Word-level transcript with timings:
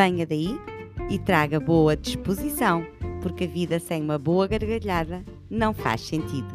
Venha 0.00 0.24
daí 0.24 0.50
e 1.10 1.18
traga 1.18 1.58
boa 1.58 1.96
disposição, 1.96 2.84
porque 3.20 3.42
a 3.42 3.46
vida 3.48 3.80
sem 3.80 4.00
uma 4.00 4.16
boa 4.16 4.46
gargalhada 4.46 5.24
não 5.50 5.74
faz 5.74 6.02
sentido. 6.02 6.46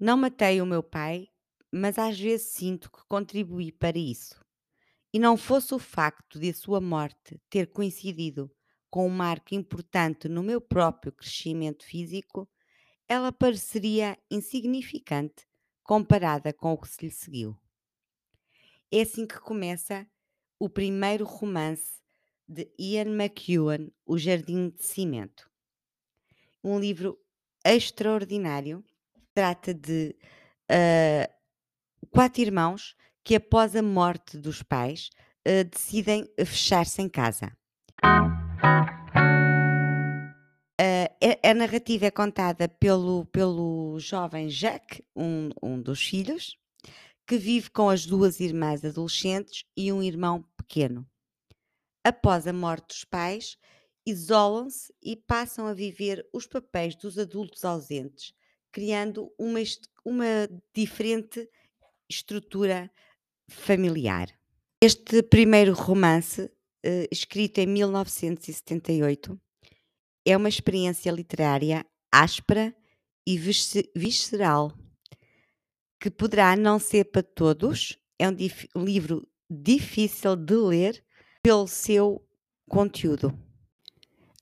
Não 0.00 0.16
matei 0.16 0.60
o 0.60 0.66
meu 0.66 0.82
pai, 0.82 1.28
mas 1.70 1.96
às 1.96 2.18
vezes 2.18 2.48
sinto 2.48 2.90
que 2.90 3.06
contribuí 3.08 3.70
para 3.70 3.96
isso. 3.96 4.34
E 5.14 5.18
não 5.20 5.36
fosse 5.36 5.72
o 5.72 5.78
facto 5.78 6.40
de 6.40 6.50
a 6.50 6.54
sua 6.54 6.80
morte 6.80 7.40
ter 7.48 7.68
coincidido 7.68 8.50
com 8.90 9.06
um 9.06 9.10
marco 9.10 9.54
importante 9.54 10.28
no 10.28 10.42
meu 10.42 10.60
próprio 10.60 11.12
crescimento 11.12 11.84
físico, 11.84 12.50
ela 13.06 13.30
pareceria 13.30 14.18
insignificante 14.28 15.46
comparada 15.84 16.52
com 16.52 16.72
o 16.72 16.78
que 16.78 16.88
se 16.88 17.04
lhe 17.04 17.12
seguiu. 17.12 17.61
É 18.94 19.00
assim 19.00 19.26
que 19.26 19.40
começa 19.40 20.06
o 20.58 20.68
primeiro 20.68 21.24
romance 21.24 22.02
de 22.46 22.70
Ian 22.78 23.08
McEwan, 23.08 23.88
O 24.04 24.18
Jardim 24.18 24.68
de 24.68 24.84
Cimento. 24.84 25.50
Um 26.62 26.78
livro 26.78 27.18
extraordinário. 27.64 28.84
Trata 29.32 29.72
de 29.72 30.14
uh, 30.70 32.06
quatro 32.10 32.42
irmãos 32.42 32.94
que, 33.24 33.34
após 33.34 33.74
a 33.74 33.82
morte 33.82 34.36
dos 34.36 34.62
pais, 34.62 35.08
uh, 35.48 35.64
decidem 35.64 36.28
fechar-se 36.44 37.00
em 37.00 37.08
casa. 37.08 37.50
Uh, 40.78 41.08
a, 41.42 41.50
a, 41.50 41.54
narrativa 41.54 42.04
é 42.04 42.10
contada 42.10 42.68
pelo, 42.68 43.24
pelo 43.24 43.98
jovem 43.98 44.48
Jack, 44.48 45.02
um, 45.16 45.48
um 45.62 45.80
dos 45.80 46.06
filhos, 46.06 46.58
que 47.32 47.38
vive 47.38 47.70
com 47.70 47.88
as 47.88 48.04
duas 48.04 48.40
irmãs 48.40 48.84
adolescentes 48.84 49.64
e 49.74 49.90
um 49.90 50.02
irmão 50.02 50.44
pequeno. 50.54 51.08
Após 52.04 52.46
a 52.46 52.52
morte 52.52 52.88
dos 52.88 53.04
pais, 53.06 53.56
isolam-se 54.04 54.92
e 55.02 55.16
passam 55.16 55.66
a 55.66 55.72
viver 55.72 56.28
os 56.30 56.46
papéis 56.46 56.94
dos 56.94 57.18
adultos 57.18 57.64
ausentes, 57.64 58.34
criando 58.70 59.32
uma, 59.38 59.60
uma 60.04 60.46
diferente 60.74 61.48
estrutura 62.06 62.92
familiar. 63.48 64.28
Este 64.78 65.22
primeiro 65.22 65.72
romance, 65.72 66.52
eh, 66.84 67.08
escrito 67.10 67.60
em 67.60 67.66
1978, 67.66 69.40
é 70.26 70.36
uma 70.36 70.50
experiência 70.50 71.10
literária 71.10 71.86
áspera 72.12 72.76
e 73.26 73.38
visceral 73.38 74.70
que 76.02 76.10
poderá 76.10 76.56
não 76.56 76.80
ser 76.80 77.04
para 77.04 77.22
todos, 77.22 77.96
é 78.18 78.28
um, 78.28 78.34
dif 78.34 78.68
livro 78.74 79.24
difícil 79.48 80.34
de 80.34 80.56
ler 80.56 81.04
pelo 81.40 81.68
seu 81.68 82.20
conteúdo. 82.68 83.32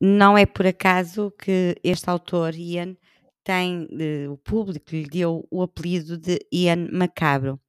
Não 0.00 0.38
é 0.38 0.46
por 0.46 0.68
acaso 0.68 1.32
que 1.32 1.74
este 1.82 2.08
autor, 2.08 2.54
Ian, 2.54 2.96
tem, 3.42 3.88
eh, 3.98 4.28
o 4.28 4.36
público 4.36 4.92
lhe 4.92 5.08
deu 5.08 5.48
o 5.50 5.60
apelido 5.60 6.16
de 6.16 6.38
Ian 6.52 6.88
Macabro. 6.92 7.60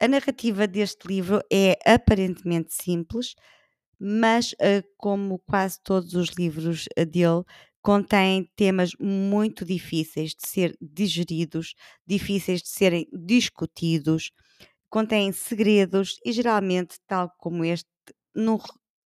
A 0.00 0.08
narrativa 0.08 0.66
deste 0.66 1.06
livro 1.06 1.40
é 1.52 1.78
aparentemente 1.86 2.74
simples, 2.74 3.36
mas, 3.96 4.54
uh, 4.54 4.82
como 4.96 5.38
quase 5.38 5.78
todos 5.84 6.14
os 6.14 6.30
livros 6.30 6.86
uh, 6.98 7.06
dele, 7.06 7.44
contém 7.82 8.50
temas 8.56 8.92
muito 9.00 9.64
difíceis 9.64 10.34
de 10.34 10.46
ser 10.46 10.76
digeridos, 10.80 11.74
difíceis 12.06 12.62
de 12.62 12.68
serem 12.68 13.08
discutidos, 13.12 14.30
contém 14.90 15.32
segredos 15.32 16.18
e 16.24 16.32
geralmente, 16.32 16.98
tal 17.06 17.30
como 17.38 17.64
este, 17.64 17.88
num, 18.34 18.58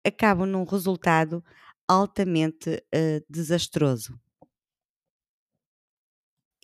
acabam 0.06 0.47
num 0.47 0.63
resultado 0.63 1.44
altamente 1.88 2.69
uh, 2.72 3.23
desastroso. 3.29 4.19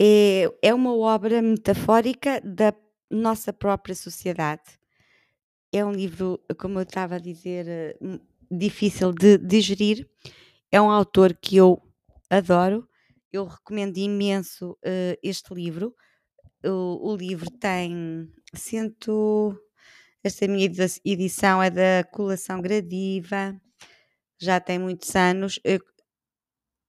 É, 0.02 0.46
é 0.62 0.74
uma 0.74 0.96
obra 0.96 1.42
metafórica 1.42 2.40
da 2.42 2.74
nossa 3.12 3.52
própria 3.52 3.94
sociedade. 3.94 4.64
É 5.72 5.84
um 5.86 5.92
livro, 5.92 6.40
como 6.58 6.80
eu 6.80 6.84
estava 6.84 7.16
a 7.16 7.20
dizer, 7.20 7.98
uh, 8.02 8.20
difícil 8.50 9.12
de 9.12 9.38
digerir. 9.38 10.08
É 10.72 10.82
um 10.82 10.90
autor 10.90 11.36
que 11.36 11.58
eu 11.58 11.82
adoro. 12.30 12.88
Eu 13.32 13.46
recomendo 13.46 13.98
imenso 13.98 14.72
uh, 14.72 15.18
este 15.22 15.54
livro. 15.54 15.94
O, 16.64 17.12
o, 17.12 17.16
livro 17.16 17.50
tem 17.52 18.32
cento. 18.54 19.58
Esta 20.24 20.48
minha 20.48 20.70
edição 21.06 21.64
é 21.64 21.70
da 21.70 22.04
colação 22.12 22.62
gradiva, 22.62 23.60
já 24.38 24.60
tem 24.60 24.78
muitos 24.78 25.16
anos. 25.16 25.60
Eu, 25.64 25.80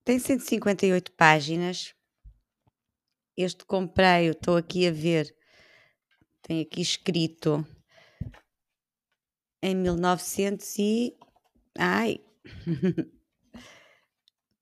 tem 0.04 0.18
158 0.18 1.12
páginas. 1.12 1.94
Este 3.36 3.64
comprei, 3.64 4.30
estou 4.30 4.56
aqui 4.56 4.88
a 4.88 4.90
ver, 4.90 5.32
tem 6.42 6.60
aqui 6.62 6.80
escrito 6.80 7.64
em 9.62 9.74
1900 9.74 10.78
e. 10.78 11.16
Ai! 11.78 12.20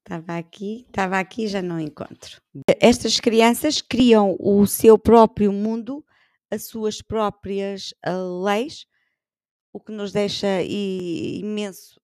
Estava 0.09 0.39
aqui, 0.39 0.87
estava 0.89 1.19
aqui 1.19 1.47
já 1.47 1.61
não 1.61 1.79
encontro. 1.79 2.41
Estas 2.81 3.21
crianças 3.21 3.83
criam 3.83 4.39
o 4.41 4.67
seu 4.67 4.99
próprio 4.99 5.53
mundo, 5.53 6.03
as 6.51 6.67
suas 6.67 7.03
próprias 7.03 7.93
uh, 8.07 8.43
leis, 8.43 8.87
o 9.71 9.79
que 9.79 9.93
nos 9.93 10.11
deixa 10.11 10.63
imenso 10.63 12.01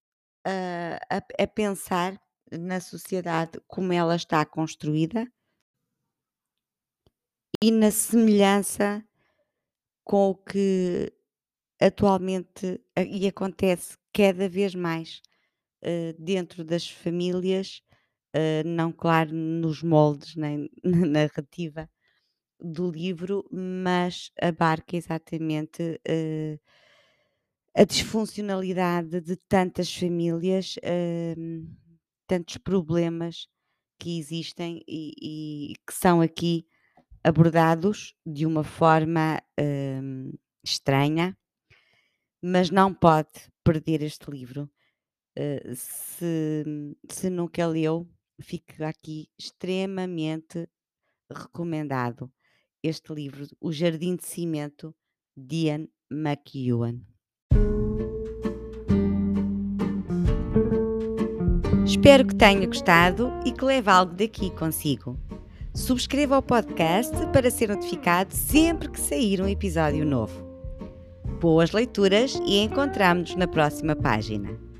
uh, 0.46 1.00
a, 1.08 1.42
a 1.44 1.46
pensar 1.46 2.20
na 2.52 2.78
sociedade 2.78 3.58
como 3.66 3.90
ela 3.90 4.16
está 4.16 4.44
construída 4.44 5.26
e 7.62 7.70
na 7.70 7.90
semelhança 7.90 9.02
com 10.04 10.28
o 10.28 10.34
que 10.34 11.10
atualmente 11.80 12.84
e 12.94 13.26
acontece 13.26 13.96
cada 14.12 14.46
vez 14.46 14.74
mais 14.74 15.22
uh, 15.82 16.22
dentro 16.22 16.62
das 16.62 16.86
famílias 16.86 17.82
uh, 18.34 18.66
não 18.66 18.92
claro 18.92 19.32
nos 19.32 19.82
moldes 19.82 20.36
nem 20.36 20.70
na 20.82 21.06
narrativa 21.06 21.88
do 22.64 22.90
livro, 22.90 23.44
mas 23.52 24.30
abarca 24.40 24.96
exatamente 24.96 26.00
uh, 26.08 26.60
a 27.74 27.84
disfuncionalidade 27.84 29.20
de 29.20 29.36
tantas 29.36 29.94
famílias, 29.94 30.76
uh, 30.76 31.76
tantos 32.26 32.56
problemas 32.56 33.46
que 33.98 34.18
existem 34.18 34.82
e, 34.88 35.12
e, 35.72 35.74
que 35.86 35.92
são 35.92 36.20
aqui 36.20 36.66
abordados 37.22 38.14
de 38.24 38.46
uma 38.46 38.64
forma 38.64 39.40
uh, 39.60 40.38
estranha, 40.62 41.36
mas 42.42 42.70
não 42.70 42.92
pode 42.92 43.50
perder 43.62 44.02
este 44.02 44.30
livro. 44.30 44.70
Se, 45.74 46.64
se 47.10 47.28
nunca 47.28 47.66
leu, 47.66 48.08
fica 48.40 48.88
aqui 48.88 49.28
extremamente 49.38 50.68
recomendado 51.30 52.32
este 52.82 53.12
livro, 53.14 53.46
O 53.60 53.72
Jardim 53.72 54.16
de 54.16 54.26
Cimento, 54.26 54.94
de 55.36 55.66
Ian 55.66 55.88
McEwan. 56.10 57.00
Espero 61.86 62.26
que 62.26 62.34
tenha 62.34 62.66
gostado 62.66 63.30
e 63.46 63.52
que 63.52 63.64
leve 63.64 63.90
algo 63.90 64.14
daqui 64.14 64.50
consigo. 64.50 65.18
Subscreva 65.74 66.38
o 66.38 66.42
podcast 66.42 67.14
para 67.32 67.50
ser 67.50 67.70
notificado 67.70 68.34
sempre 68.34 68.90
que 68.90 69.00
sair 69.00 69.40
um 69.40 69.48
episódio 69.48 70.04
novo. 70.04 70.44
Boas 71.40 71.72
leituras 71.72 72.34
e 72.46 72.58
encontramos-nos 72.58 73.36
na 73.36 73.46
próxima 73.46 73.96
página. 73.96 74.73